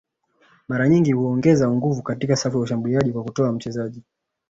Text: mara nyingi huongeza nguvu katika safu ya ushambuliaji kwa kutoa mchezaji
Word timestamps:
mara 0.67 0.89
nyingi 0.89 1.11
huongeza 1.11 1.71
nguvu 1.71 2.03
katika 2.03 2.35
safu 2.35 2.57
ya 2.57 2.63
ushambuliaji 2.63 3.11
kwa 3.11 3.23
kutoa 3.23 3.51
mchezaji 3.51 4.03